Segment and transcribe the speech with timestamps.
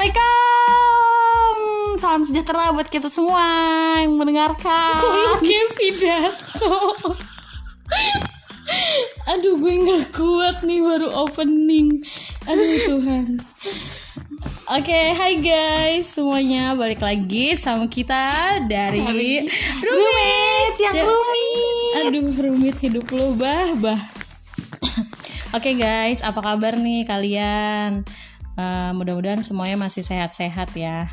[0.00, 2.00] Assalamualaikum.
[2.00, 3.44] Salam sejahtera buat kita semua
[4.00, 4.96] yang mendengarkan.
[4.96, 6.72] Kulungnya pidato
[9.28, 12.00] Aduh gue gak kuat nih baru opening.
[12.48, 13.44] Aduh Tuhan.
[14.72, 16.72] Oke, hai guys semuanya.
[16.72, 19.52] Balik lagi sama kita dari Rumit
[20.80, 21.92] yang Ja- rumit.
[22.08, 24.00] Aduh rumit hidup lu bah bah.
[25.52, 28.08] Oke guys, apa kabar nih kalian?
[28.58, 31.06] Eh, mudah-mudahan semuanya masih sehat-sehat ya.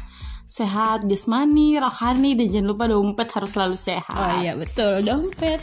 [0.48, 5.60] Sehat, jasmani, rohani Dan jangan lupa dompet harus selalu sehat Oh iya betul dompet.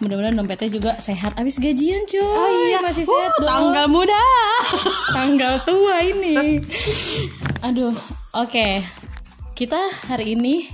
[0.00, 2.24] Mudah-mudahan dompetnya juga sehat abis gajian cuy.
[2.24, 3.48] Oh iya masih sehat Uh, dong.
[3.52, 4.24] Tanggal muda
[5.12, 6.64] tanggal tua ini.
[7.60, 7.92] Aduh,
[8.32, 8.80] oke.
[9.52, 10.64] Kita hari ini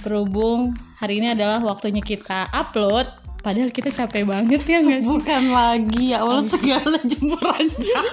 [0.00, 3.04] berhubung hari ini adalah waktunya kita upload.
[3.44, 5.12] Padahal kita capek banget ya nggak sih?
[5.12, 8.08] Bukan lagi ya Allah segala jemuran jam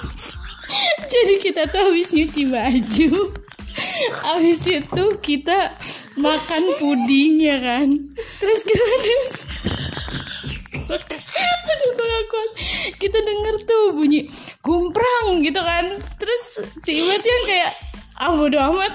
[1.12, 3.12] Jadi kita tuh habis nyuci baju.
[4.22, 5.76] Habis itu kita
[6.20, 7.88] makan puding ya kan.
[8.40, 8.86] Terus kita
[11.72, 12.48] Aduh gue gak
[13.00, 14.28] Kita denger tuh bunyi
[14.60, 15.96] Gumprang gitu kan.
[16.20, 16.44] Terus
[16.84, 17.72] si Iwet yang kayak
[18.20, 18.94] Ah bodo amat.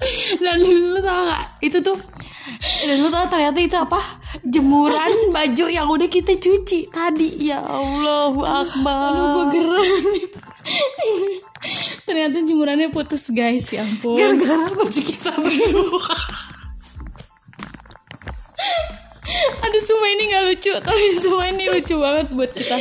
[0.44, 1.96] Dan lu tau gak Itu tuh
[2.84, 4.20] Dan lu tau ternyata itu apa?
[4.44, 7.48] Jemuran baju yang udah kita cuci Tadi.
[7.48, 9.08] Ya Allah Akbar.
[9.08, 10.49] Aduh gue geram
[12.06, 13.70] Ternyata jemurannya putus guys.
[13.70, 14.18] Ya ampun.
[14.18, 16.10] Gara-gara baju kita berdua.
[19.64, 20.72] Aduh semua ini gak lucu.
[20.74, 22.76] Tapi semua ini lucu banget buat kita.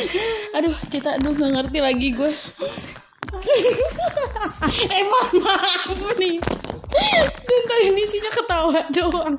[0.57, 2.31] Aduh kita aduh gak ngerti lagi gue
[4.89, 6.41] Eh mohon maaf nih.
[7.45, 9.37] Dan tadi ini isinya ketawa doang.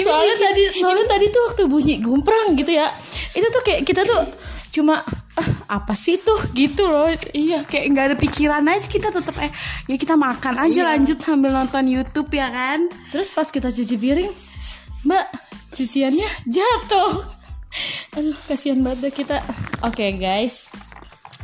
[0.00, 2.88] Soalnya tadi Soalnya tadi tuh waktu bunyi gumprang gitu ya.
[3.36, 4.24] Itu tuh kayak kita tuh
[4.72, 5.04] Cuma
[5.36, 6.40] ah, Apa sih tuh?
[6.56, 7.12] Gitu loh.
[7.36, 9.52] Iya kayak nggak ada pikiran aja kita tetap eh
[9.86, 12.88] ya kita makan aja lanjut sambil nonton YouTube ya kan?
[13.12, 14.32] Terus pas kita cuci piring
[15.04, 15.26] Mbak
[15.72, 17.24] Cuciannya jatuh.
[18.20, 19.40] Aduh kasihan banget deh kita.
[19.80, 20.68] Oke guys.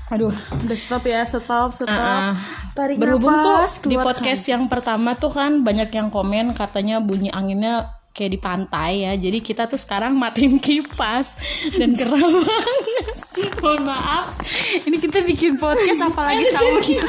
[0.09, 1.89] Aduh udah stop ya stop stop.
[1.89, 2.37] Ah,
[2.73, 7.29] tarik Berhubung nafas, tuh di podcast yang pertama tuh kan banyak yang komen katanya bunyi
[7.33, 9.13] anginnya kayak di pantai ya.
[9.15, 11.39] Jadi kita tuh sekarang matiin kipas
[11.79, 13.15] dan banget.
[13.63, 14.35] mohon maaf
[14.83, 17.07] ini kita bikin podcast apalagi saudara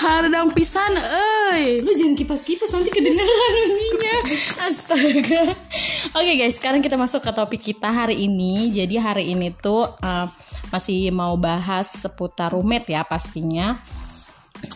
[0.00, 4.16] Hardang pisan euy Lu jangan kipas-kipas nanti kedengeran ininya.
[4.68, 5.56] Astaga.
[6.12, 8.68] Oke guys, sekarang kita masuk ke topik kita hari ini.
[8.68, 10.26] Jadi hari ini tuh uh,
[10.68, 13.80] masih mau bahas seputar roommate ya pastinya.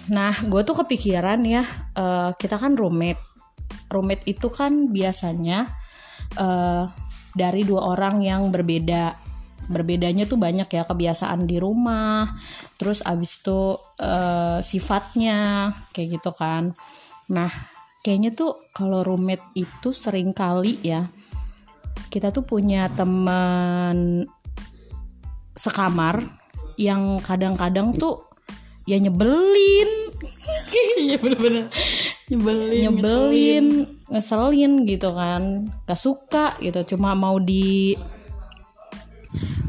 [0.09, 1.63] Nah, gue tuh kepikiran ya,
[1.95, 3.36] uh, kita kan roommate.
[3.87, 5.71] Roommate itu kan biasanya
[6.39, 6.91] uh,
[7.37, 9.27] dari dua orang yang berbeda.
[9.67, 12.39] Berbedanya tuh banyak ya kebiasaan di rumah,
[12.79, 16.71] terus abis itu uh, sifatnya kayak gitu kan.
[17.35, 17.51] Nah,
[18.07, 21.11] kayaknya tuh kalau roommate itu sering kali ya
[22.07, 24.23] kita tuh punya teman
[25.59, 26.23] sekamar
[26.79, 28.31] yang kadang-kadang tuh
[28.87, 30.15] ya nyebelin
[31.05, 31.71] iya bener-bener.
[32.27, 33.67] Nyebelin nyebelin
[34.11, 34.73] ngeselin.
[34.87, 35.71] gitu kan.
[35.87, 37.95] Gak suka gitu cuma mau di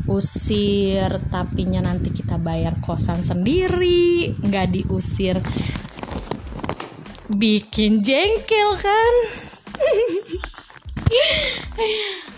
[0.07, 4.33] usir tapinya nanti kita bayar kosan sendiri.
[4.39, 5.43] Nggak diusir.
[7.27, 9.13] Bikin jengkel kan.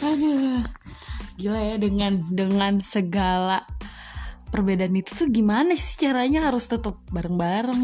[0.09, 0.65] Aduh.
[1.39, 3.63] Gila ya dengan dengan segala
[4.59, 7.83] perbedaan itu tuh gimana sih caranya harus tetap bareng-bareng?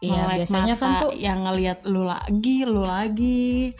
[0.00, 3.72] Iya, Melek biasanya kan tuh- yang ngelihat lu lagi lu lagi.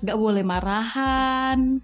[0.00, 1.80] Nggak boleh marahan.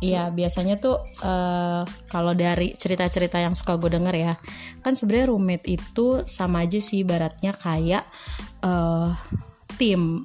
[0.00, 4.34] Iya biasanya tuh eh, kalau dari cerita-cerita yang suka gue denger ya
[4.80, 8.08] kan sebenarnya roommate itu sama aja sih baratnya kayak
[8.64, 9.10] eh,
[9.76, 10.24] tim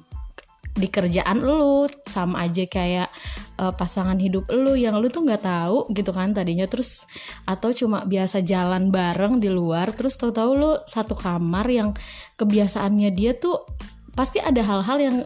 [0.76, 3.08] di kerjaan lu sama aja kayak
[3.56, 6.68] eh, pasangan hidup lu yang lu tuh nggak tahu gitu kan tadinya.
[6.68, 7.08] Terus
[7.48, 11.90] atau cuma biasa jalan bareng di luar terus tahu-tahu lu satu kamar yang
[12.36, 13.64] kebiasaannya dia tuh
[14.12, 15.16] pasti ada hal-hal yang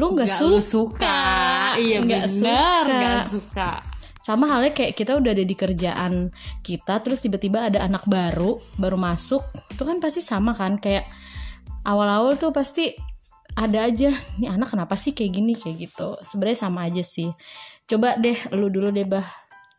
[0.00, 2.64] lu nggak lu suka, iya nggak suka.
[2.88, 3.70] nggak suka.
[4.22, 6.30] Sama halnya kayak kita udah ada di kerjaan
[6.62, 9.42] kita terus tiba-tiba ada anak baru baru masuk
[9.74, 11.10] itu kan pasti sama kan kayak
[11.82, 12.94] awal-awal tuh pasti
[13.54, 15.52] ada aja nih anak kenapa sih kayak gini?
[15.54, 16.16] Kayak gitu.
[16.20, 17.28] Sebenarnya sama aja sih.
[17.84, 19.24] Coba deh lu dulu deh bah.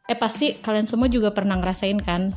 [0.03, 2.35] Eh pasti kalian semua juga pernah ngerasain kan?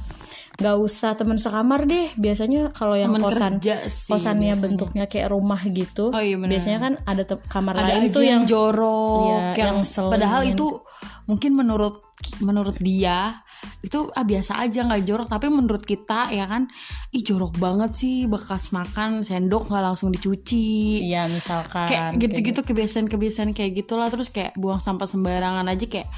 [0.56, 2.08] Nggak usah teman sekamar deh.
[2.14, 4.62] Biasanya kalau yang Temen kosan sih kosannya biasanya.
[4.62, 6.50] bentuknya kayak rumah gitu Oh iya, benar.
[6.50, 10.66] biasanya kan ada kamar ada lain tuh yang jorok Iya, yang, yang padahal itu
[11.26, 12.00] mungkin menurut
[12.40, 13.44] menurut dia
[13.82, 15.28] itu ah, biasa aja nggak jorok.
[15.30, 16.68] Tapi menurut kita ya kan
[17.12, 21.02] ih jorok banget sih bekas makan sendok nggak langsung dicuci.
[21.06, 24.08] Iya misalkan kayak gitu-gitu kebiasaan-kebiasaan kayak gitulah.
[24.10, 26.08] Terus kayak buang sampah sembarangan aja kayak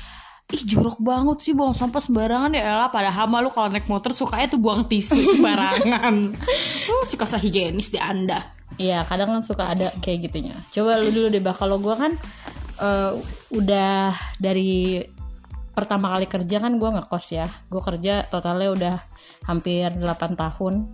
[0.48, 2.72] ih jorok banget sih buang sampah sembarangan ya.
[2.72, 6.32] Elah padahal malu kalau naik motor sukanya tuh buang tisu sembarangan.
[7.04, 8.56] Suka higienis di anda.
[8.78, 10.54] Iya kadang kan suka ada kayak gitunya.
[10.72, 12.14] Coba lu dulu deh bah Kalau gue kan
[12.78, 13.12] eh,
[13.48, 15.02] Udah dari
[15.78, 17.46] Pertama kali kerja kan gue ngekos ya.
[17.70, 18.96] Gue kerja totalnya udah
[19.46, 20.90] Hampir 8 tahun.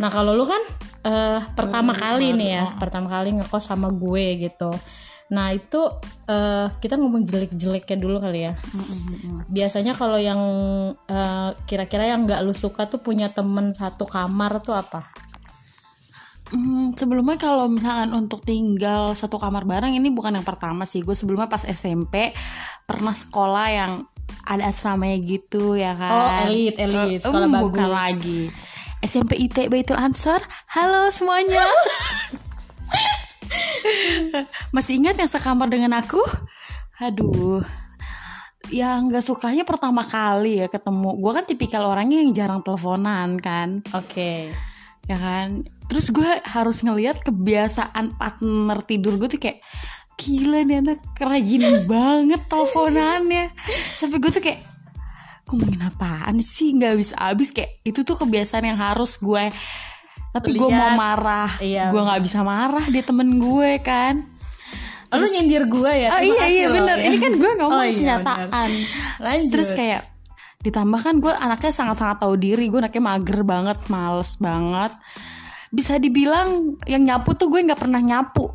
[0.00, 0.64] Nah kalau lu kan
[1.04, 4.72] eh, Pertama kali nih ya Pertama kali ngekos sama gue gitu.
[5.36, 5.80] Nah itu
[6.24, 8.56] eh, Kita ngomong jelek-jeleknya dulu kali ya.
[9.52, 10.40] Biasanya kalau yang
[11.04, 15.21] eh, Kira-kira yang gak lu suka tuh Punya temen satu kamar tuh apa?
[16.52, 21.00] Hmm, sebelumnya kalau misalkan untuk tinggal satu kamar bareng ini bukan yang pertama sih.
[21.00, 22.36] Gue sebelumnya pas SMP
[22.84, 23.92] pernah sekolah yang
[24.44, 26.12] ada asramanya gitu ya kan.
[26.12, 27.24] Oh, elit, Eh, elit.
[27.24, 27.72] Sekolah em, bagus.
[27.72, 28.40] Bukan lagi.
[29.00, 30.44] SMP IT Baitul Ansor.
[30.76, 31.64] Halo semuanya.
[34.76, 36.20] Masih ingat yang sekamar dengan aku?
[37.00, 37.64] Aduh.
[38.68, 41.16] Yang nggak sukanya pertama kali ya ketemu.
[41.16, 44.52] Gue kan tipikal orangnya yang jarang teleponan kan Oke
[45.04, 49.60] ya kan terus gue harus ngelihat kebiasaan partner tidur gue tuh kayak
[50.14, 53.50] gila nih anak rajin banget teleponannya
[53.96, 54.60] sampai gue tuh kayak
[55.44, 59.50] ngomongin apaan sih nggak habis habis kayak itu tuh kebiasaan yang harus gue
[60.30, 61.90] tapi gue mau marah Iya.
[61.90, 64.28] gue nggak bisa marah dia temen gue kan
[65.12, 66.08] Oh, lu nyindir gue ya?
[66.08, 67.04] Terima iya iya loh, bener ya.
[67.04, 68.70] ini kan gue ngomong Oh, iya, kenyataan.
[69.20, 69.50] Lanjut.
[69.52, 70.08] terus kayak
[70.62, 74.92] ditambah kan gue anaknya sangat-sangat tahu diri gue anaknya mager banget males banget.
[75.74, 78.46] Bisa dibilang yang nyapu tuh gue nggak pernah nyapu.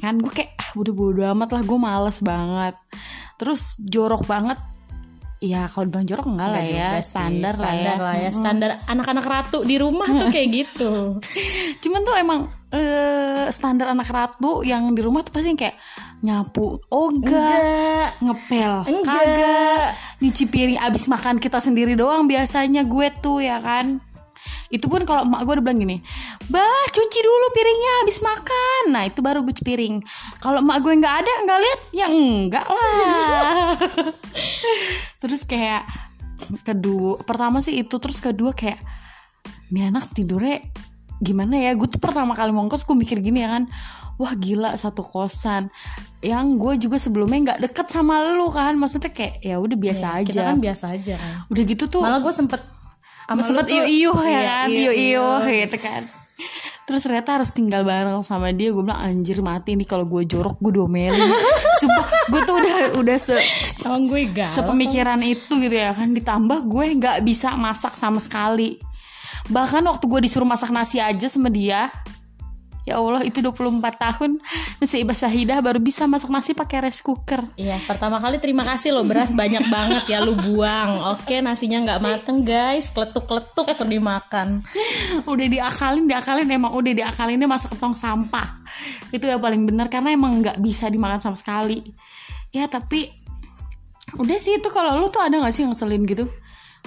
[0.00, 2.74] Kan gue kayak ah udah bodo amat lah gue males banget.
[3.36, 4.56] Terus jorok banget.
[5.36, 8.70] Ya kalau dibilang jorok enggak lah Enggak ya juga sih, standar, standar lah ya, Standar
[8.88, 11.20] anak-anak ratu di rumah tuh kayak gitu.
[11.84, 12.40] cuman tuh emang
[12.76, 15.76] eh, standar anak ratu yang di rumah tuh pasti kayak
[16.20, 18.10] nyapu oh enggak Enggak.
[18.22, 19.16] ngepel Enggak.
[19.24, 19.86] kagak
[20.20, 24.00] nyuci piring abis makan kita sendiri doang biasanya gue tuh ya kan
[24.70, 25.96] itu pun kalau emak gue udah bilang gini
[26.50, 29.94] bah cuci dulu piringnya habis makan nah itu baru gue cuci piring
[30.42, 33.74] kalau emak gue nggak ada nggak lihat ya enggak lah
[35.22, 35.86] terus kayak
[36.66, 38.78] kedua pertama sih itu terus kedua kayak
[39.70, 40.62] ini anak tidurnya
[41.18, 43.64] gimana ya gue tuh pertama kali mau kos gue mikir gini ya kan
[44.16, 45.68] wah gila satu kosan.
[46.18, 50.26] Yang gue juga sebelumnya nggak deket sama lu kan maksudnya kayak ya udah biasa aja
[50.26, 51.34] Kita kan biasa aja kan.
[51.46, 52.60] udah gitu tuh Malah gue sempet
[53.26, 56.02] sama sempet iyo iyo ya Iya, kan iyo, iyo gitu kan.
[56.86, 60.56] Terus ternyata harus tinggal bareng sama dia gue bilang anjir mati nih kalau gue jorok
[60.60, 61.28] gue domelin.
[61.82, 63.36] Sumpah gue tuh udah udah se
[63.82, 64.48] Emang gue galau.
[64.48, 68.80] sepemikiran itu gitu ya kan ditambah gue nggak bisa masak sama sekali
[69.52, 71.90] bahkan waktu gue disuruh masak nasi aja sama dia
[72.86, 74.38] ya Allah itu 24 tahun.
[74.78, 77.42] Masih ibah syahidah baru bisa masak nasi pakai rice cooker.
[77.58, 81.02] Iya, pertama kali terima kasih loh beras banyak banget ya lu buang.
[81.18, 84.62] Oke, nasinya nggak mateng guys, kletuk-kletuk tuh dimakan.
[85.26, 88.62] udah diakalin diakalin emang udah diakalinnya masuk ke tong sampah.
[89.10, 91.82] Itu yang paling benar karena emang nggak bisa dimakan sama sekali.
[92.54, 93.10] Ya tapi
[94.14, 96.30] udah sih itu kalau lu tuh ada nggak sih yang ngeselin gitu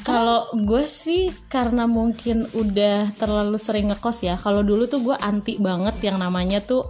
[0.04, 4.36] Kalau gue sih karena mungkin udah terlalu sering ngekos ya.
[4.40, 6.90] Kalau dulu tuh gue anti banget yang namanya tuh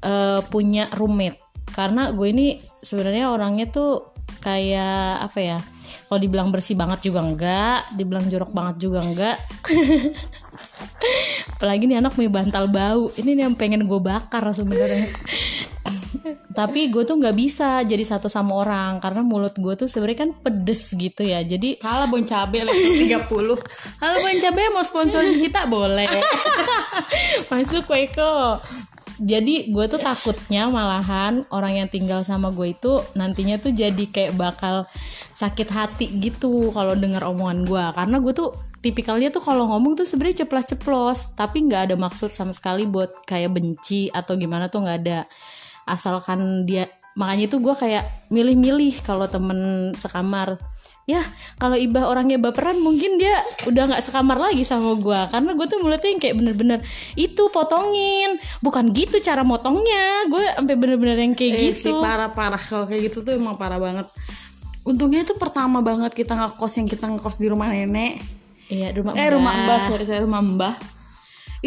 [0.00, 1.38] eh, punya roommate.
[1.72, 2.46] Karena gue ini
[2.80, 5.58] sebenarnya orangnya tuh kayak apa ya?
[6.06, 9.36] Kalau dibilang bersih banget juga enggak, dibilang jorok banget juga enggak.
[11.58, 13.10] Apalagi nih anak punya bantal bau.
[13.18, 15.10] Ini nih yang pengen gue bakar sebenarnya.
[16.50, 20.30] Tapi gue tuh nggak bisa jadi satu sama orang karena mulut gue tuh sebenarnya kan
[20.34, 21.44] pedes gitu ya.
[21.46, 25.68] Jadi Kalah Bon Cabe level 30 Halo Bon Cabe mau sponsorin kita?
[25.70, 26.08] Boleh.
[27.50, 28.60] Masuk Weko
[29.16, 34.36] jadi gue tuh takutnya malahan orang yang tinggal sama gue itu nantinya tuh jadi kayak
[34.36, 34.84] bakal
[35.32, 38.52] sakit hati gitu kalau dengar omongan gue karena gue tuh
[38.84, 43.56] tipikalnya tuh kalau ngomong tuh sebenarnya ceplos-ceplos tapi nggak ada maksud sama sekali buat kayak
[43.56, 45.18] benci atau gimana tuh nggak ada
[45.86, 50.60] asalkan dia makanya tuh gue kayak milih-milih kalau temen sekamar.
[51.06, 51.22] Ya
[51.56, 53.30] kalau ibah orangnya baperan mungkin dia
[53.70, 56.78] udah nggak sekamar lagi sama gue karena gue tuh mulutnya yang kayak bener-bener
[57.14, 58.36] itu potongin.
[58.60, 60.26] Bukan gitu cara motongnya.
[60.28, 62.02] Gue sampai bener-bener yang kayak Eh, sih gitu.
[62.02, 64.10] parah-parah kalau kayak gitu tuh emang parah banget.
[64.82, 68.20] Untungnya itu pertama banget kita ngekos yang kita ngekos di rumah nenek.
[68.66, 69.80] Iya rumah eh rumah mbah.
[69.88, 70.95] Sorry saya rumah mbah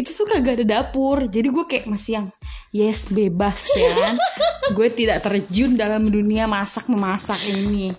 [0.00, 1.28] itu tuh kagak ada dapur.
[1.28, 2.26] Jadi gue kayak masih yang
[2.70, 4.14] yes bebas ya kan
[4.76, 7.92] gue tidak terjun dalam dunia masak memasak ini.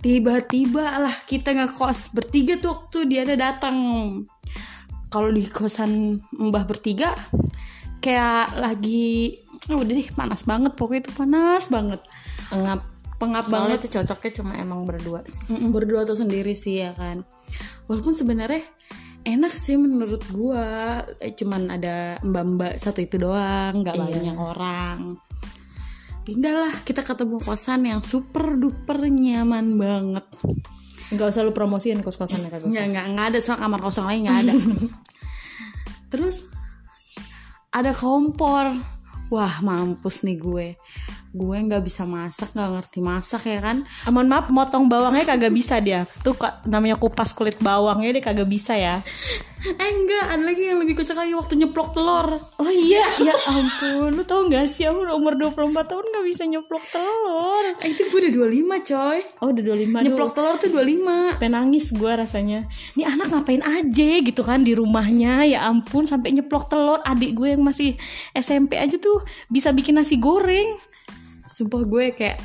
[0.00, 3.76] Tiba-tiba lah kita ngekos bertiga tuh waktu dia ada datang.
[5.10, 7.14] Kalau di kosan mbah bertiga
[8.02, 12.00] kayak lagi oh udah deh panas banget pokoknya itu panas banget.
[12.50, 12.82] Engap.
[13.16, 13.88] pengap Soalnya banget.
[13.88, 15.24] itu cocoknya cuma emang berdua.
[15.48, 17.24] Berdua atau sendiri sih ya kan.
[17.88, 18.60] Walaupun sebenarnya
[19.26, 21.02] enak sih menurut gua.
[21.18, 25.18] Eh, cuman ada mbak-mbak satu itu doang nggak banyak orang.
[26.22, 30.26] Pindah lah kita ketemu kosan yang super duper nyaman banget.
[31.10, 32.72] Enggak usah lu promosiin kos-kosannya kagak usah.
[32.72, 34.54] nggak nggak nggak ada soal kamar kosong lain nggak ada.
[36.14, 36.46] Terus
[37.74, 38.70] ada kompor.
[39.26, 40.78] Wah mampus nih gue
[41.36, 45.50] gue nggak bisa masak nggak ngerti masak ya kan Ah, mohon maaf, motong bawangnya kagak
[45.50, 46.06] bisa dia.
[46.22, 49.02] Tuh kok namanya kupas kulit bawangnya dia kagak bisa ya.
[49.66, 54.14] eh enggak ada lagi yang lebih kocak lagi waktu nyeplok telur Oh iya, ya ampun.
[54.14, 57.64] Lu tau gak sih aku umur 24 tahun gak bisa nyeplok telur.
[57.74, 61.86] eh, itu gue udah 25 coy Oh udah 25 nyeplok telur tuh 25 Sampai nangis
[61.90, 62.60] gue rasanya
[62.94, 67.52] Ini anak ngapain aja gitu kan di rumahnya Ya ampun sampai nyeplok telur Adik gue
[67.52, 67.98] yang masih
[68.32, 70.78] SMP aja tuh Bisa bikin nasi goreng
[71.56, 72.36] sumpah gue kayak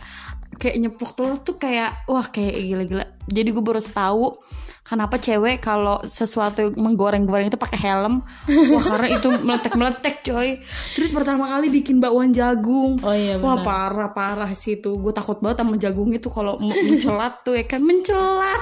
[0.56, 3.06] kayak nyeplok telur tuh kayak wah kayak gila-gila.
[3.28, 4.36] Jadi gue baru tahu
[4.82, 10.60] kenapa cewek kalau sesuatu menggoreng-goreng itu pakai helm wah karena itu meletek-meletek coy.
[10.96, 13.00] Terus pertama kali bikin bakwan jagung.
[13.04, 13.66] Oh iya, wah benar.
[13.68, 17.82] parah parah sih tuh gue takut banget sama jagung itu kalau mencelat tuh ya kan?
[17.84, 18.62] Mencelat.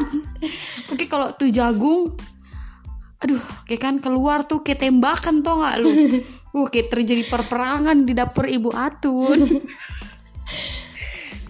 [0.89, 2.17] Oke kalau tuh jagung
[3.19, 5.91] aduh kayak kan keluar tuh kayak tembakan tau gak lu?
[6.55, 9.59] Wah kayak terjadi perperangan di dapur ibu Atun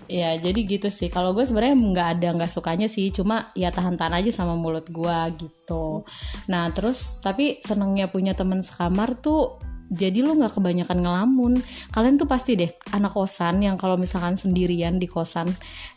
[0.09, 1.07] Ya jadi gitu sih.
[1.13, 3.13] Kalau gue sebenarnya nggak ada nggak sukanya sih.
[3.13, 6.01] Cuma ya tahan-tahan aja sama mulut gue gitu.
[6.49, 11.53] Nah terus tapi senengnya punya teman sekamar tuh jadi lu nggak kebanyakan ngelamun.
[11.93, 15.49] Kalian tuh pasti deh anak kosan yang kalau misalkan sendirian di kosan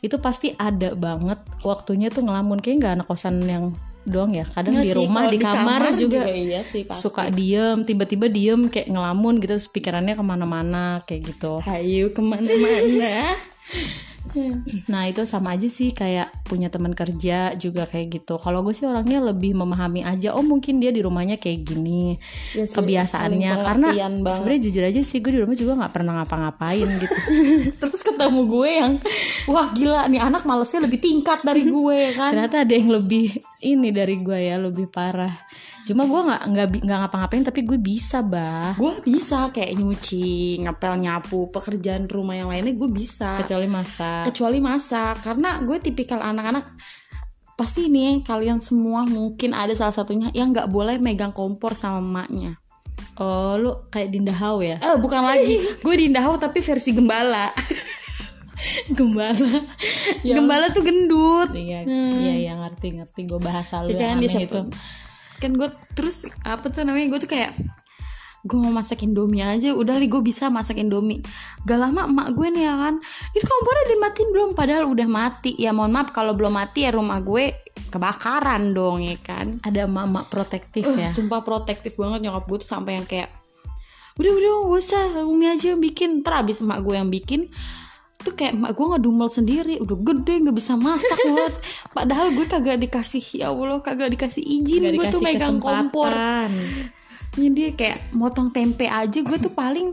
[0.04, 2.60] itu pasti ada banget waktunya tuh ngelamun.
[2.60, 4.42] Kayak nggak anak kosan yang doang ya?
[4.44, 7.00] Kadang Nggak di sih, rumah di, kamar, juga, iya sih pasti.
[7.06, 11.62] suka diem tiba-tiba diem kayak ngelamun gitu pikirannya ke mana-mana kayak gitu.
[11.62, 13.51] Hayu ke mana-mana
[14.92, 18.40] Nah itu sama aja sih kayak punya teman kerja juga kayak gitu.
[18.40, 20.32] Kalau gue sih orangnya lebih memahami aja.
[20.32, 22.16] Oh mungkin dia di rumahnya kayak gini
[22.56, 23.52] Ya sih, kebiasaannya.
[23.60, 23.88] Karena
[24.24, 27.18] sebenarnya jujur aja sih gue di rumah juga nggak pernah ngapa-ngapain gitu.
[27.76, 28.92] Terus ketemu gue yang
[29.50, 33.36] Wah gila nih anak malesnya lebih tingkat dari gue ya kan Ternyata ada yang lebih
[33.60, 35.34] ini dari gue ya lebih parah.
[35.82, 38.74] Cuma gue nggak nggak nggak ngapa-ngapain tapi gue bisa bah.
[38.74, 44.30] Gue bisa kayak nyuci, ngepel, nyapu Pekerjaan rumah yang lainnya gue bisa Kecuali masak.
[44.30, 46.64] Kecuali masak Karena gue tipikal anak-anak
[47.52, 52.56] Pasti nih kalian semua mungkin ada salah satunya Yang nggak boleh megang kompor sama emaknya
[53.18, 54.78] Oh lu kayak Dinda Hau ya?
[54.78, 57.50] Eh bukan lagi Gue di Indahau tapi versi gembala
[58.94, 59.58] Gembala.
[60.22, 60.38] ya.
[60.38, 64.46] Gembala tuh gendut Iya, iya, iya ngerti ngerti gue bahasa lu Ya yang kan, aneh
[64.46, 64.60] itu.
[65.42, 65.68] Kan gue
[65.98, 67.58] terus apa tuh namanya gue tuh kayak
[68.42, 71.22] gue mau masak indomie aja udah li gue bisa masak indomie.
[71.62, 72.94] Gak lama emak gue nih ya kan
[73.38, 74.50] itu kompornya dimatiin belum?
[74.58, 75.54] Padahal udah mati.
[75.54, 77.54] Ya mohon maaf kalau belum mati ya rumah gue
[77.94, 79.62] kebakaran dong ya kan.
[79.62, 81.08] Ada emak-emak protektif Uh, ya.
[81.10, 83.30] sumpah protektif banget nyokap gue tuh sampai yang kayak
[84.18, 86.26] udah udah gak usah umi aja yang bikin.
[86.26, 87.46] Ntar abis emak gue yang bikin
[88.22, 91.54] tuh kayak emak gue ngedumel sendiri udah gede nggak bisa masak banget
[91.96, 96.08] padahal gue kagak dikasih ya allah kagak dikasih izin gue tuh megang kompor.
[96.08, 97.52] kesempatan.
[97.52, 99.90] dia kayak motong tempe aja gue tuh paling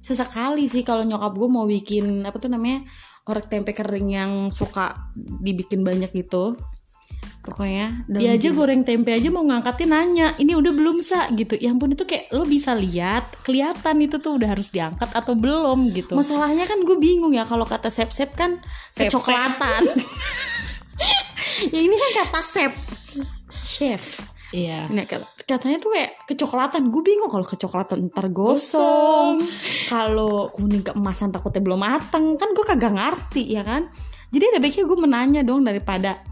[0.00, 2.88] sesekali sih kalau nyokap gue mau bikin apa tuh namanya
[3.28, 6.56] orek tempe kering yang suka dibikin banyak gitu
[7.48, 11.56] pokoknya Dia aja goreng tempe aja mau ngangkatin nanya, ini udah belum sa gitu.
[11.56, 15.88] Ya ampun itu kayak lo bisa lihat, kelihatan itu tuh udah harus diangkat atau belum
[15.96, 16.12] gitu.
[16.12, 18.60] Masalahnya kan gue bingung ya kalau kata sep sep kan
[18.92, 19.82] kecoklatan.
[21.72, 22.72] ya ini kan kata sep
[23.64, 24.04] chef.
[24.48, 24.88] Iya.
[24.88, 26.88] Nah, kat- katanya tuh kayak kecoklatan.
[26.88, 29.44] Gue bingung kalau kecoklatan ntar gosong.
[29.92, 32.40] Kalau kuning keemasan takutnya belum mateng.
[32.40, 33.92] Kan gue kagak ngerti ya kan.
[34.32, 36.24] Jadi ada baiknya gue menanya dong daripada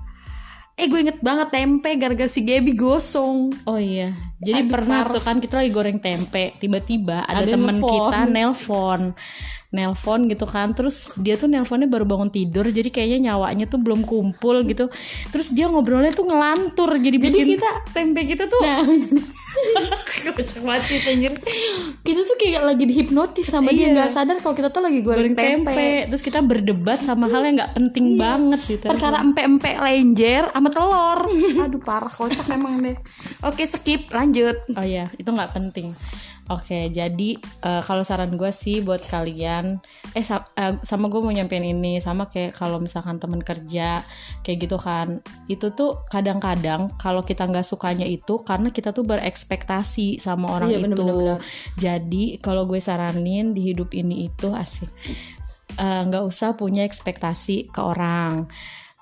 [0.77, 3.49] Eh gue inget banget tempe gara-gara si Gaby gosong.
[3.65, 4.13] Oh iya.
[4.45, 7.89] Jadi Aduh, pernah tuh kan kita lagi goreng tempe, tiba-tiba ada, Ada temen nelfon.
[7.97, 9.01] kita nelpon.
[9.75, 10.73] Nelpon gitu kan.
[10.77, 14.91] Terus dia tuh nelponnya baru bangun tidur, jadi kayaknya nyawanya tuh belum kumpul gitu.
[15.31, 18.83] Terus dia ngobrolnya tuh ngelantur, jadi, Jadi bikin kita tempe kita tuh Nah,
[20.37, 21.33] kocak sih anjir.
[22.05, 23.95] Kita tuh kayak lagi dihipnotis sama dia Iya.
[23.97, 25.73] nggak sadar kalau kita tuh lagi goreng, goreng tempe.
[25.73, 25.89] tempe.
[26.13, 28.85] Terus kita berdebat sama hal yang nggak penting banget gitu.
[28.91, 31.21] Perkara empe-empe lenjer sama telur.
[31.63, 32.97] Aduh parah kocak emang deh.
[33.47, 34.57] Oke skip lanjut.
[34.77, 35.97] Oh iya, itu nggak penting.
[36.47, 39.83] Oke, jadi eh, kalau saran gue sih buat kalian,
[40.15, 44.07] eh sa- eh, sama gue mau nyampein ini, sama kayak kalau misalkan temen kerja
[44.41, 45.19] kayak gitu kan,
[45.51, 50.79] itu tuh kadang-kadang kalau kita nggak sukanya itu karena kita tuh berekspektasi sama orang Iya,
[50.79, 50.83] itu.
[50.87, 51.39] bener-bener.
[51.75, 54.87] Jadi kalau gue saranin di hidup ini itu asik,
[55.77, 58.47] eh, nggak usah punya ekspektasi ke orang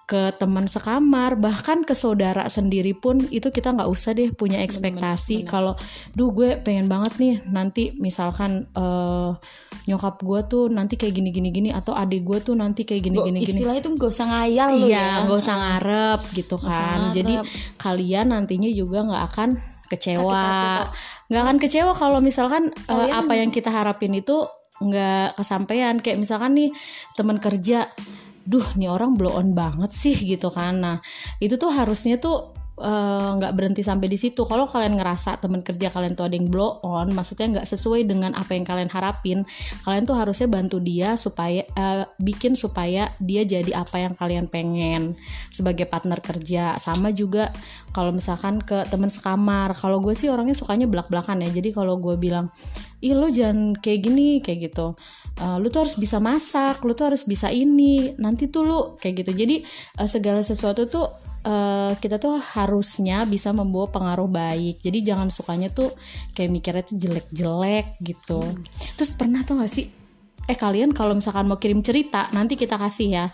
[0.05, 5.49] ke teman sekamar bahkan ke saudara sendiri pun itu kita nggak usah deh punya ekspektasi.
[5.49, 5.81] kalau
[6.13, 9.31] duh gue pengen banget nih nanti misalkan eh,
[9.85, 13.17] nyokap gue tuh nanti kayak gini gini gini atau adik gue tuh nanti kayak gini
[13.17, 13.39] Gak- gini.
[13.41, 14.89] gini istilahnya tuh gak usah ngayal lu ya.
[14.89, 16.99] iya nggak usah ngarep gitu kan.
[17.09, 17.15] ngarep.
[17.17, 17.35] jadi
[17.77, 19.49] kalian nantinya juga nggak akan
[19.85, 20.45] kecewa.
[21.29, 24.45] Nggak akan kecewa kalau misalkan Kalian- apa yang kita harapin itu
[24.75, 25.97] nggak kesampaian.
[26.01, 26.71] Kayak misalkan nih
[27.15, 27.89] teman kerja
[28.45, 30.81] duh nih orang blow on banget sih gitu kan.
[30.81, 30.97] Nah
[31.41, 34.45] itu tuh harusnya tuh eh, nggak berhenti sampai di situ.
[34.45, 38.37] Kalau kalian ngerasa teman kerja kalian tuh ada yang blow on maksudnya nggak sesuai dengan
[38.37, 39.49] apa yang kalian harapin
[39.89, 45.17] kalian tuh harusnya bantu dia supaya eh, bikin supaya dia jadi apa yang kalian pengen
[45.49, 46.77] sebagai partner kerja.
[46.77, 47.49] Sama juga
[47.97, 49.73] kalau misalkan ke teman sekamar.
[49.73, 51.49] Kalau gue sih orangnya sukanya belak belakan ya.
[51.49, 52.53] Jadi kalau gue bilang
[53.05, 54.97] ih lo jangan kayak gini kayak gitu.
[55.35, 59.15] Eh, lu tuh harus bisa masak lu tuh harus bisa ini nanti tuh lu kayak
[59.25, 59.33] gitu.
[59.37, 59.57] Jadi
[60.01, 61.07] eh, segala sesuatu tuh
[61.45, 64.81] eh, kita tuh harusnya bisa membawa pengaruh baik.
[64.81, 65.93] Jadi jangan sukanya tuh
[66.33, 68.41] kayak mikirnya tuh jelek-jelek gitu.
[68.97, 69.87] Terus pernah tuh gak sih
[70.45, 73.27] eh kalian kalau misalkan mau kirim cerita nanti kita kasih ya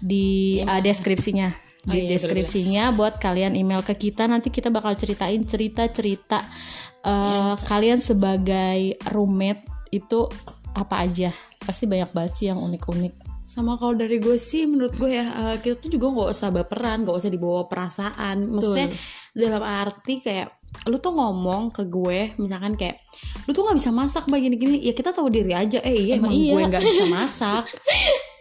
[0.00, 1.68] di eh, deskripsinya.
[1.78, 6.42] Di Oh iya, deskripsinya buat kalian email ke kita nanti kita bakal ceritain cerita-cerita
[7.04, 10.28] eh, kalian sebagai roommate itu
[10.74, 11.30] apa aja?
[11.58, 13.14] Pasti banyak banget sih yang unik-unik.
[13.48, 17.02] Sama kalau dari gue sih menurut gue ya eh, kita tuh juga nggak usah baperan
[17.04, 18.44] nggak usah dibawa perasaan.
[18.44, 18.92] Maksudnya
[19.32, 23.00] dalam arti kayak lu tuh ngomong ke gue misalkan kayak
[23.48, 24.78] lu tuh nggak bisa masak mbak gini-gini.
[24.84, 26.52] Ya kita tahu diri aja eh iya emang, Emang iya.
[26.52, 27.64] gue nggak bisa masak.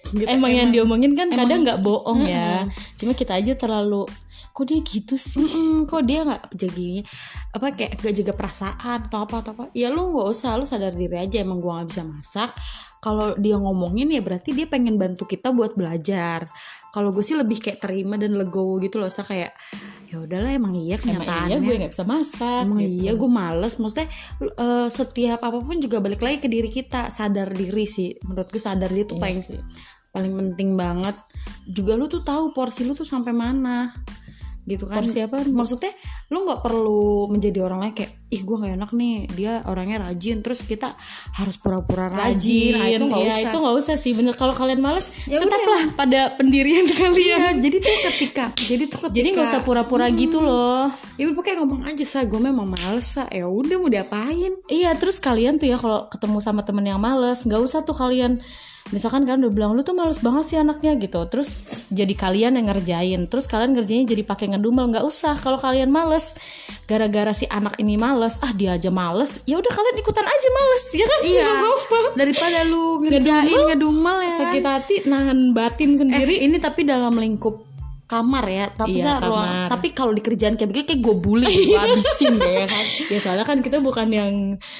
[0.07, 2.63] Gitu, emang, yang diomongin kan emang- kadang nggak bohong ya.
[2.95, 4.07] Cuma kita aja terlalu
[4.57, 5.37] kok dia gitu sih?
[5.37, 7.03] Mm-mm, kok dia nggak jaginya
[7.53, 9.63] apa kayak gak jaga perasaan atau apa atau apa?
[9.77, 12.51] Ya lu nggak usah lu sadar diri aja emang gua nggak bisa masak.
[12.97, 16.49] Kalau dia ngomongin ya berarti dia pengen bantu kita buat belajar.
[16.89, 19.51] Kalau gue sih lebih kayak terima dan legowo gitu loh saya kayak
[20.09, 21.53] ya udahlah emang iya emang kenyataannya.
[21.53, 22.97] iya gue nggak bisa masak Emang gitu.
[23.05, 23.73] iya gue males.
[23.77, 24.07] Maksudnya
[24.41, 28.17] eh, setiap apa pun juga balik lagi ke diri kita Sadar diri sih.
[28.25, 29.61] Menurut gue sadar diri tuh Iya paling sih.
[30.09, 31.15] paling penting banget.
[31.69, 33.93] Juga lu tuh tahu porsi lu tuh sampai mana
[34.67, 34.99] gitu kan.
[34.99, 35.39] Porsi apa?
[35.47, 35.95] maksudnya
[36.27, 39.15] lu nggak perlu menjadi orang lain kayak ih gue gak enak nih.
[39.31, 40.99] Dia orangnya rajin terus kita
[41.39, 43.41] harus pura-pura rajin, Nah, itu nggak ya, usah.
[43.47, 44.11] itu nggak usah sih.
[44.11, 47.63] Bener kalau kalian males Ya udah, tetaplah pada pendirian kalian.
[47.63, 49.15] Jadi tuh ketika jadi tuh ketika.
[49.15, 50.91] Jadi nggak usah pura-pura gitu loh.
[51.15, 53.23] Ya udah pokoknya ngomong aja sa gue memang males sa.
[53.31, 54.51] Ya udah mau diapain?
[54.67, 58.43] Iya terus kalian tuh ya kalau ketemu sama temen yang males nggak usah tuh kalian
[58.95, 61.19] misalkan kalian udah bilang lu tuh males banget sih anaknya gitu.
[61.27, 63.21] Terus jadi kalian yang ngerjain.
[63.27, 64.95] Terus kalian ngerjainnya jadi pakai ngedumel.
[64.95, 65.35] Nggak usah.
[65.37, 66.33] Kalau kalian males
[66.87, 69.43] gara-gara si anak ini males ah dia aja males.
[69.43, 71.21] Ya udah kalian ikutan aja males ya kan?
[71.27, 71.53] Iya.
[72.15, 74.31] Daripada lu ngerjain ngedumel ya.
[74.31, 74.39] kan?
[74.39, 76.39] sakit hati nahan batin sendiri.
[76.39, 77.66] Eh, ini tapi dalam lingkup
[78.07, 78.65] kamar ya.
[78.69, 79.67] Tapi Iya, ruang- kamar.
[79.69, 82.85] Tapi kalau di kerjaan kayak begini kayak gue bully, gue habisin deh ya kan.
[83.05, 84.33] ya soalnya kan kita bukan yang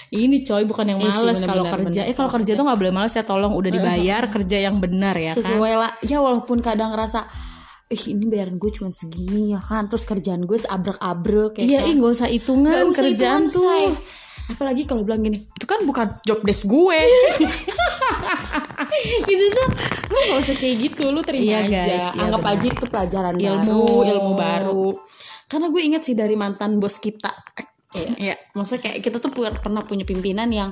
[0.10, 2.10] ini coy bukan yang Iya males kalau kerja bener.
[2.10, 5.32] eh kalau kerja tuh nggak boleh males ya tolong udah dibayar kerja yang benar ya
[5.34, 5.92] kan Sesuai lah.
[6.02, 7.28] Ya walaupun kadang ngerasa
[7.88, 11.94] ih ini bayaran gue cuma segini ya kan terus kerjaan gue seabrek-abrek kayak Iya, ih
[11.96, 13.64] nggak usah hitungan usah kerjaan hitungan, tuh.
[13.64, 13.86] say.
[14.48, 17.00] Apalagi kalau bilang gini itu kan bukan job desk gue.
[19.28, 19.68] Itu tuh
[20.08, 21.80] lu gak usah kayak gitu lu terima Iya, aja.
[21.84, 22.56] guys, iya anggap benar.
[22.56, 23.44] aja itu pelajaran Ilmu.
[23.84, 24.86] baru ilmu baru.
[25.48, 27.32] Karena gue ingat sih dari mantan bos kita.
[28.16, 30.72] Iya, maksudnya kayak kita tuh pernah punya pimpinan yang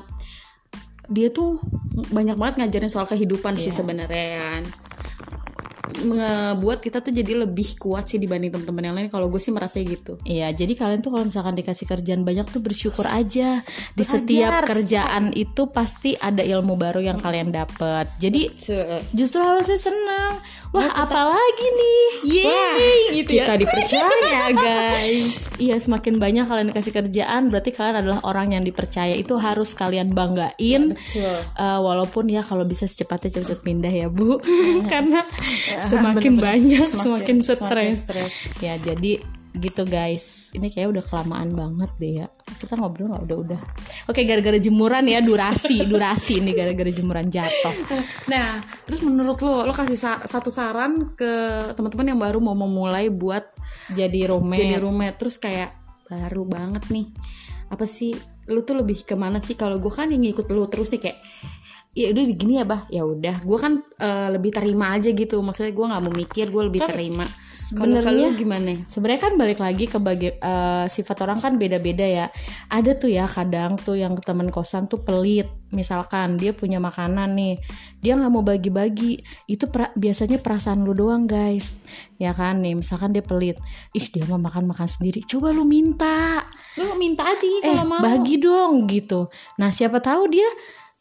[1.05, 1.61] dia tuh
[2.09, 4.63] banyak banget ngajarin soal kehidupan sih sebenarnya ya kan
[6.03, 9.79] ngebuat kita tuh jadi lebih kuat sih dibanding teman-teman yang lain kalau gue sih merasa
[9.79, 13.61] gitu Iya, jadi kalian tuh kalau misalkan dikasih kerjaan banyak tuh bersyukur aja.
[13.93, 18.09] Di Belajar, setiap kerjaan itu pasti ada ilmu baru yang kalian dapat.
[18.17, 18.51] Jadi
[19.13, 20.41] justru harusnya senang.
[20.75, 22.03] Wah, apalagi nih?
[22.25, 23.47] Yeay, gitu ya.
[23.47, 29.15] kita dipercaya guys Iya, semakin banyak kalian dikasih kerjaan, berarti kalian adalah orang yang dipercaya.
[29.15, 30.97] Itu harus kalian banggain.
[30.97, 31.37] Betul.
[31.47, 34.35] Eh, walaupun ya kalau bisa secepatnya cepet pindah ya bu,
[34.91, 35.23] karena
[35.91, 37.95] semakin banyak semakin, semakin stres.
[38.03, 38.33] stres.
[38.59, 39.21] Ya jadi
[39.55, 42.27] gitu guys, ini kayak udah kelamaan banget deh ya.
[42.43, 43.61] Kita ngobrol nggak udah udah.
[44.11, 47.71] Oke gara-gara jemuran ya durasi durasi ini gara-gara jemuran jatuh.
[48.27, 51.31] Nah, terus menurut lo, lo kasih sa- satu saran ke
[51.71, 53.47] teman-teman yang baru mau memulai buat
[53.95, 54.59] Jadi roommate.
[54.59, 55.71] jadi roommate terus kayak
[56.11, 57.07] baru banget nih.
[57.71, 58.11] Apa sih
[58.51, 61.17] lu tuh lebih ke mana sih kalau gue kan yang ngikut lu terus nih kayak
[61.95, 65.71] ya udah gini ya bah ya udah gue kan eh, lebih terima aja gitu maksudnya
[65.71, 67.23] gue nggak mau mikir gue lebih Kan terima
[67.55, 72.25] sebenarnya- gimana Sebenarnya kan balik lagi ke bagi, eh, sifat orang kan beda-beda ya.
[72.67, 75.47] Ada tuh ya kadang tuh yang teman kosan tuh pelit.
[75.71, 77.57] Misalkan dia punya makanan nih,
[77.99, 79.17] dia nggak mau bagi-bagi.
[79.45, 81.81] Itu pra- biasanya perasaan lu doang guys,
[82.15, 82.75] ya kan nih.
[82.75, 83.57] Misalkan dia pelit,
[83.91, 85.25] ih dia mau makan makan sendiri.
[85.25, 86.43] Coba lu minta,
[86.75, 89.27] lu minta aja eh kalau mau bagi dong gitu.
[89.55, 90.47] Nah siapa tahu dia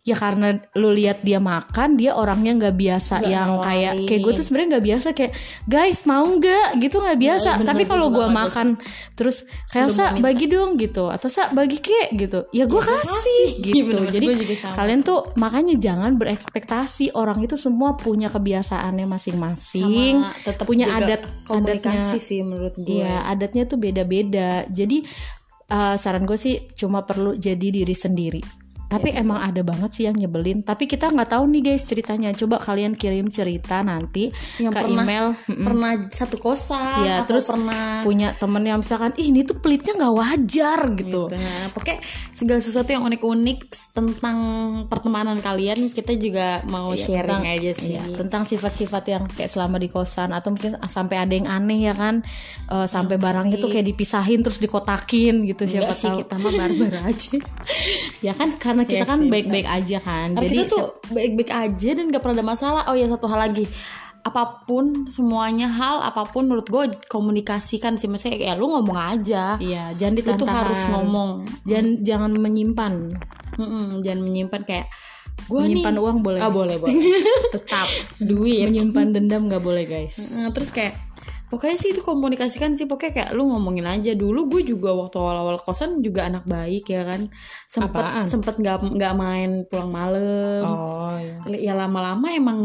[0.05, 4.09] ya karena lu lihat dia makan dia orangnya nggak biasa Nggak yang kayak nawarin.
[4.13, 5.33] kayak gue tuh sebenarnya nggak biasa kayak
[5.65, 6.67] guys mau nggak?
[6.77, 7.49] Gitu nggak biasa.
[7.57, 8.67] bener, tapi kalau gue makan
[9.17, 11.09] terus kayak sa bagi dong gitu.
[11.09, 12.45] Atau sa bagi kek gitu.
[12.53, 13.81] Ya gue kasih gitu.
[13.97, 14.77] bener-bener, jadi sama.
[14.77, 17.17] kalian tuh makanya jangan berekspektasi.
[17.17, 23.25] Orang itu semua punya kebiasaannya masing-masing tetap punya adat komunikasi adatnya sih menurut gue Iya,
[23.25, 24.69] adatnya tuh beda-beda.
[24.69, 25.01] Jadi
[25.73, 28.64] uh, saran gue sih cuma perlu jadi diri sendiri.
[28.87, 30.61] Tapi Iya, emang ada banget sih yang nyebelin.
[30.61, 32.31] Tapi kita nggak tahu nih guys ceritanya.
[32.31, 35.27] Coba kalian kirim cerita nanti Yang ke pernah- email.
[35.45, 35.65] Mm-mm.
[35.65, 39.95] pernah satu kosan Iya, atau terus pernah punya temen yang misalkan, ih ini tuh pelitnya
[39.95, 41.23] nggak wajar gitu.
[41.29, 41.99] Nah, pokoknya
[42.33, 43.59] segala sesuatu yang unik-unik
[43.93, 44.37] tentang
[44.85, 47.93] pertemanan kalian kita juga mau sharing tentang, aja sih.
[47.93, 51.95] iya, tentang sifat-sifat yang kayak selama di kosan atau mungkin sampai ada yang aneh ya
[51.95, 52.27] kan
[52.65, 56.53] Eh, sampai barangnya tuh kayak dipisahin terus dikotakin gitu siapa Enggak sih tahu kita mah
[56.55, 57.35] barbar aja.
[58.27, 60.85] ya kan karena kita Iya kan baik-baik aja kan Karena jadi kita tuh
[61.15, 62.83] baik-baik aja dan gak pernah ada masalah.
[62.91, 63.71] Oh ya satu hal lagi.
[64.25, 69.55] Apa pun semuanya hal apa pun menurut gue komunikasikan sih maksudnya ya lu ngomong aja.
[69.61, 71.31] iya jangan tuh ditahan harus ngomong.
[71.63, 72.95] jangan jangan menyimpan
[73.55, 74.87] Mm-mm, jangan menyimpan kayak
[75.45, 75.85] gue nih.
[75.85, 76.97] menyimpan uang boleh Ah boleh boleh.
[77.55, 78.65] Tetap duit.
[78.65, 80.17] menyimpan dendam nggak boleh guys
[80.57, 80.97] terus kayak
[81.55, 84.11] pokoknya sih itu komunikasikan sih pokoknya kayak lu ngomongin aja.
[84.13, 87.31] Dulu gue juga waktu awal-awal kosan juga anak baik ya kan?
[87.65, 88.27] Sempet Apaan?
[88.27, 90.63] sempet nggak nggak main pulang malam.
[90.65, 91.39] Oh iya.
[91.55, 92.59] ya lama-lama emang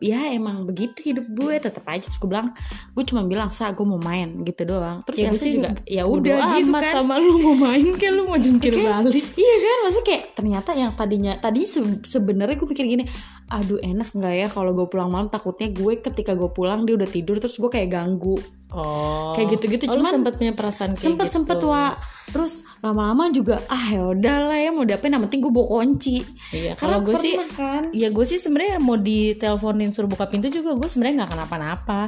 [0.00, 2.00] ya emang begitu hidup gue tetap aja.
[2.02, 2.56] Terus gue bilang
[2.90, 5.04] gue cuma bilang sa gue mau main gitu doang.
[5.04, 6.94] Terus Ya, gue sih juga ya udah gitu kan.
[6.96, 9.24] sama lu mau main kayak lu mau jungkir balik.
[9.36, 9.76] iya kan?
[9.84, 13.04] Maksudnya kayak ternyata yang tadinya tadi se- sebenarnya gue pikir gini
[13.50, 15.26] aduh enak nggak ya kalau gue pulang malam?
[15.26, 18.38] Takutnya gue ketika gue pulang dia udah tidur terus gue kayak ganggu.
[18.70, 19.34] Oh.
[19.34, 21.34] Kayak gitu-gitu, oh, lu cuman sempet punya perasaan kayak sempet gitu.
[21.42, 21.98] sempet wa.
[22.30, 26.22] Terus lama-lama juga ah ya udahlah ya mau dapet yang penting gue bawa kunci.
[26.54, 27.82] Iya, karena kalau gue sih, kan?
[27.90, 32.00] ya gue sih sebenarnya mau diteleponin suruh buka pintu juga gue sebenarnya nggak kenapa-napa.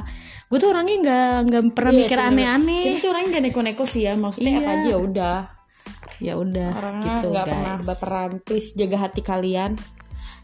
[0.47, 2.83] Gue tuh orangnya nggak nggak pernah Iya mikir aneh-aneh.
[2.87, 4.59] kita sih orangnya gak neko-neko sih ya maksudnya Iya.
[4.63, 5.37] apa aja ya udah.
[6.23, 6.71] Ya udah,
[7.03, 7.87] gitu nggak pernah guys.
[7.91, 8.31] baperan.
[8.47, 9.75] Please jaga hati kalian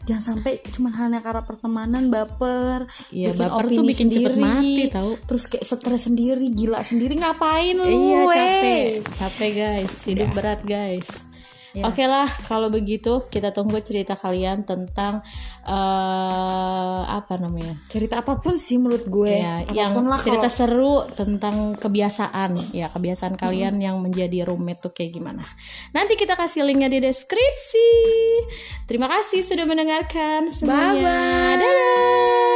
[0.00, 4.40] jangan sampai cuman hanya karena pertemanan baper Iya, bikin baper tuh opini bikin cepet sendiri,
[4.40, 5.10] mati, tahu.
[5.24, 11.08] terus kayak stres sendiri gila sendiri ngapain lu Iya capek, capek guys, hidup berat guys.
[11.70, 11.86] Ya.
[11.86, 15.22] Oke lah, kalau begitu kita tunggu cerita kalian tentang
[15.62, 17.78] eh apa namanya?
[17.86, 22.90] cerita apa pun sih menurut gue Ya, yang lah cerita kalau- seru tentang kebiasaan, ya
[22.90, 25.46] kebiasaan kalian yang menjadi roommate tuh kayak gimana.
[25.90, 27.88] Nanti kita kasih linknya di deskripsi.
[28.84, 30.98] Terima kasih sudah mendengarkan semuanya.
[30.98, 31.54] Bye-bye.
[31.56, 32.49] Dadah.